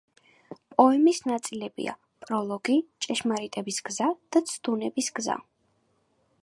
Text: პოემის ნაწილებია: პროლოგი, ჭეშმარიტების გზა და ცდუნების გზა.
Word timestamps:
პოემის 0.75 1.19
ნაწილებია: 1.31 1.93
პროლოგი, 2.25 2.79
ჭეშმარიტების 3.07 3.81
გზა 3.91 4.09
და 4.37 4.43
ცდუნების 4.53 5.13
გზა. 5.21 5.39